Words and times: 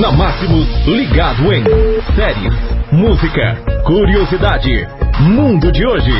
Na 0.00 0.12
Máximos, 0.12 0.68
ligado 0.86 1.50
em 1.54 1.64
séries, 2.14 2.52
música, 2.92 3.56
curiosidade, 3.82 4.86
mundo 5.20 5.72
de 5.72 5.86
hoje. 5.86 6.12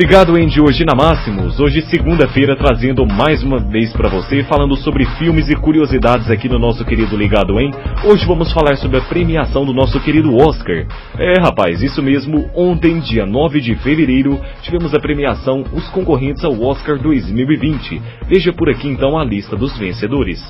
Ligado 0.00 0.38
em 0.38 0.46
de 0.46 0.58
hoje 0.58 0.86
na 0.86 0.94
Máximos, 0.94 1.60
hoje 1.60 1.82
segunda-feira 1.82 2.56
trazendo 2.56 3.06
mais 3.06 3.42
uma 3.42 3.58
vez 3.58 3.92
para 3.92 4.08
você 4.08 4.42
falando 4.44 4.74
sobre 4.76 5.04
filmes 5.18 5.50
e 5.50 5.54
curiosidades 5.54 6.30
aqui 6.30 6.48
no 6.48 6.58
nosso 6.58 6.82
querido 6.82 7.14
Ligado 7.14 7.60
em. 7.60 7.70
Hoje 8.04 8.24
vamos 8.26 8.50
falar 8.54 8.76
sobre 8.76 8.96
a 8.96 9.02
premiação 9.02 9.66
do 9.66 9.74
nosso 9.74 10.00
querido 10.00 10.34
Oscar. 10.34 10.86
É, 11.18 11.40
rapaz, 11.40 11.82
isso 11.82 12.02
mesmo, 12.02 12.50
ontem, 12.54 13.00
dia 13.00 13.26
9 13.26 13.60
de 13.60 13.74
fevereiro, 13.76 14.40
tivemos 14.62 14.94
a 14.94 14.98
premiação 14.98 15.62
Os 15.74 15.90
Concorrentes 15.90 16.42
ao 16.42 16.58
Oscar 16.58 16.98
2020. 16.98 18.00
Veja 18.26 18.50
por 18.50 18.70
aqui 18.70 18.88
então 18.88 19.18
a 19.18 19.24
lista 19.24 19.54
dos 19.56 19.76
vencedores. 19.76 20.40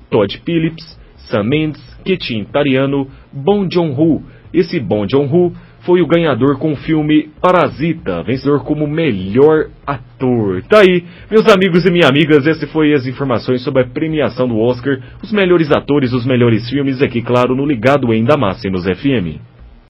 Todd 0.09 0.41
Phillips, 0.45 0.97
Sam 1.29 1.43
Mendes, 1.43 1.81
Ketin 2.03 2.45
Tariano, 2.45 3.11
Bong 3.31 3.67
Joon-ho. 3.69 4.23
Esse 4.53 4.79
Bong 4.79 5.05
Joon-ho 5.09 5.53
foi 5.85 6.01
o 6.01 6.07
ganhador 6.07 6.57
com 6.57 6.73
o 6.73 6.75
filme 6.75 7.29
Parasita, 7.39 8.23
vencedor 8.23 8.63
como 8.63 8.87
melhor 8.87 9.67
ator. 9.85 10.63
Tá 10.63 10.79
aí, 10.79 11.03
meus 11.29 11.47
amigos 11.47 11.85
e 11.85 11.91
minhas 11.91 12.09
amigas, 12.09 12.47
essas 12.47 12.69
foram 12.71 12.93
as 12.93 13.05
informações 13.05 13.63
sobre 13.63 13.83
a 13.83 13.87
premiação 13.87 14.47
do 14.47 14.57
Oscar, 14.57 14.99
os 15.23 15.31
melhores 15.31 15.71
atores, 15.71 16.11
os 16.11 16.25
melhores 16.25 16.67
filmes, 16.69 17.01
aqui, 17.01 17.21
claro, 17.21 17.55
no 17.55 17.65
Ligado 17.65 18.13
em 18.13 18.23
Damascus 18.23 18.83
FM. 18.83 19.54